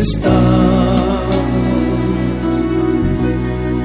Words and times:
estás 0.00 1.00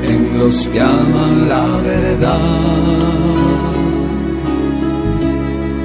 en 0.07 0.39
los 0.39 0.67
que 0.67 0.79
aman 0.81 1.49
la 1.49 1.65
verdad. 1.77 2.39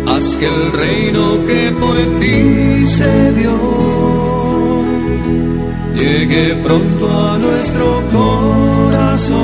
Haz 0.06 0.36
que 0.36 0.46
el 0.46 0.72
reino 0.72 1.46
que 1.46 1.72
por 1.80 1.96
ti 2.20 2.86
se 2.86 3.32
dio 3.34 3.56
llegue 5.94 6.56
pronto 6.64 7.04
a 7.28 7.38
nuestro 7.38 8.02
corazón. 8.12 9.38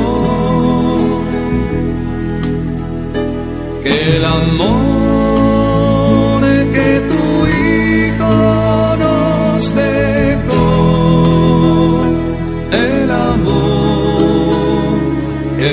Que 3.83 4.17
el 4.17 4.25
amor 4.25 5.04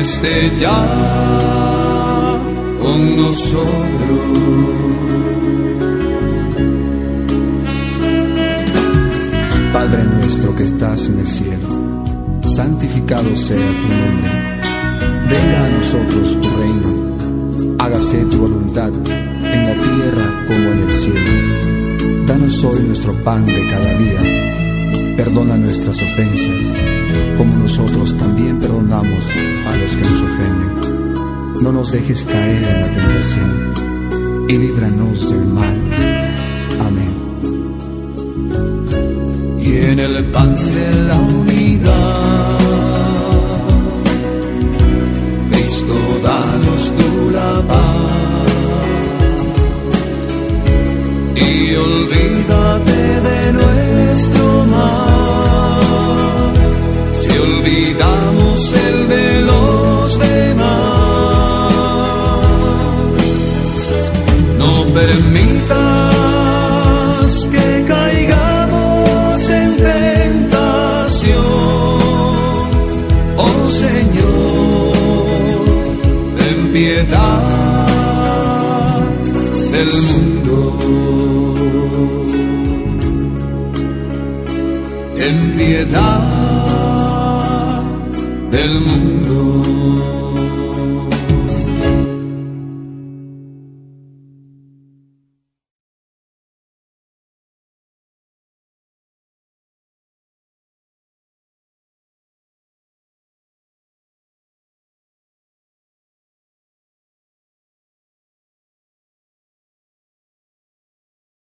esté 0.01 0.51
ya 0.59 2.39
con 2.81 3.17
nosotros. 3.17 3.71
Padre 9.73 10.03
nuestro 10.03 10.55
que 10.55 10.63
estás 10.63 11.07
en 11.07 11.19
el 11.19 11.27
cielo, 11.27 11.69
santificado 12.41 13.35
sea 13.35 13.57
tu 13.57 13.87
nombre. 14.01 14.31
Venga 15.29 15.65
a 15.65 15.69
nosotros 15.69 16.41
tu 16.41 16.49
reino. 16.61 17.77
Hágase 17.79 18.17
tu 18.25 18.37
voluntad 18.37 18.91
en 19.07 19.65
la 19.67 19.73
tierra 19.73 20.45
como 20.47 20.71
en 20.71 20.79
el 20.79 20.91
cielo. 20.91 22.25
Danos 22.27 22.63
hoy 22.63 22.79
nuestro 22.79 23.13
pan 23.23 23.45
de 23.45 23.67
cada 23.69 23.97
día. 23.97 25.15
Perdona 25.15 25.57
nuestras 25.57 26.01
ofensas, 26.01 26.90
nosotros 27.71 28.17
también 28.17 28.59
perdonamos 28.59 29.25
a 29.65 29.77
los 29.77 29.95
que 29.95 30.01
nos 30.01 30.21
ofenden. 30.21 31.63
No 31.63 31.71
nos 31.71 31.89
dejes 31.89 32.25
caer 32.25 32.63
en 32.65 32.81
la 32.81 32.91
tentación 32.91 34.45
y 34.49 34.57
líbranos 34.57 35.29
del 35.29 35.45
mal. 35.45 35.81
Amén. 36.81 37.13
y 39.63 39.77
en 39.77 39.99
el 39.99 40.25
pan 40.25 40.53
de 40.53 41.03
la 41.07 41.15
unidad. 41.15 42.40
Permitas 64.93 65.77
que 67.51 67.85
caigamos 67.87 69.49
en 69.49 69.77
tentación, 69.77 71.33
oh 73.37 73.65
Señor, 73.65 74.93
ten 76.37 76.57
piedad 76.73 77.41
del 79.71 79.91
mundo, 80.09 80.57
ten 85.15 85.37
piedad 85.57 86.21
del 88.51 88.73
mundo. 88.81 89.20